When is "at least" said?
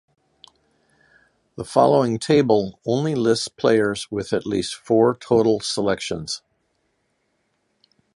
4.33-4.73